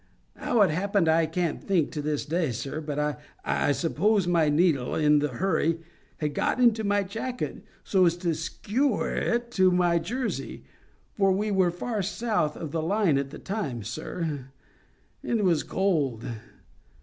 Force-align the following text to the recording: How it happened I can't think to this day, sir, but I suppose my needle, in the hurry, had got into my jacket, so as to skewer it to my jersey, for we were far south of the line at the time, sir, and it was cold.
How 0.35 0.63
it 0.63 0.71
happened 0.71 1.07
I 1.07 1.27
can't 1.27 1.63
think 1.63 1.91
to 1.91 2.01
this 2.01 2.25
day, 2.25 2.49
sir, 2.53 2.81
but 2.81 3.21
I 3.45 3.71
suppose 3.71 4.25
my 4.25 4.49
needle, 4.49 4.95
in 4.95 5.19
the 5.19 5.27
hurry, 5.27 5.77
had 6.17 6.33
got 6.33 6.59
into 6.59 6.83
my 6.83 7.03
jacket, 7.03 7.63
so 7.83 8.05
as 8.07 8.17
to 8.17 8.33
skewer 8.33 9.13
it 9.15 9.51
to 9.51 9.69
my 9.69 9.99
jersey, 9.99 10.63
for 11.13 11.31
we 11.31 11.51
were 11.51 11.69
far 11.69 12.01
south 12.01 12.57
of 12.57 12.71
the 12.71 12.81
line 12.81 13.19
at 13.19 13.29
the 13.29 13.37
time, 13.37 13.83
sir, 13.83 14.47
and 15.21 15.39
it 15.39 15.43
was 15.43 15.61
cold. 15.61 16.25